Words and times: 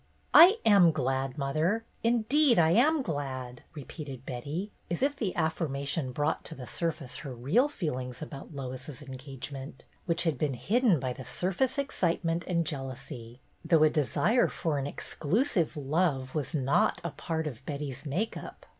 ''"I 0.33 0.57
am 0.65 0.91
glad, 0.91 1.37
mother. 1.37 1.85
Indeed 2.03 2.57
I 2.57 2.71
am 2.71 3.03
glad!" 3.03 3.61
repeated 3.75 4.25
Betty, 4.25 4.71
as 4.89 5.03
if 5.03 5.15
the 5.15 5.35
affirmation 5.35 6.11
brought 6.11 6.43
to 6.45 6.55
the 6.55 6.65
surface 6.65 7.17
her 7.17 7.35
real 7.35 7.67
feelings 7.67 8.19
about 8.19 8.51
Lois's 8.55 9.03
engagement, 9.03 9.85
which 10.07 10.23
had 10.23 10.39
been 10.39 10.55
hidden 10.55 10.99
by 10.99 11.13
the 11.13 11.23
surface 11.23 11.77
excitement 11.77 12.43
and 12.47 12.65
jealousy, 12.65 13.41
though 13.63 13.83
a 13.83 13.91
desire 13.91 14.47
for 14.47 14.79
an 14.79 14.87
exclusive 14.87 15.77
love 15.77 16.33
was 16.33 16.55
not 16.55 16.99
a 17.03 17.11
part 17.11 17.45
of 17.45 17.63
Betty's 17.67 18.03
make 18.03 18.35
up. 18.35 18.65